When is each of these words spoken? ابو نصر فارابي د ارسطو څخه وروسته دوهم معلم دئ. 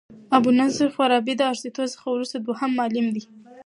ابو 0.37 0.49
نصر 0.59 0.87
فارابي 0.95 1.33
د 1.37 1.41
ارسطو 1.51 1.83
څخه 1.93 2.05
وروسته 2.09 2.37
دوهم 2.39 2.71
معلم 2.79 3.05
دئ. 3.15 3.23